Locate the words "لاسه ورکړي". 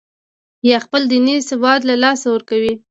2.03-2.73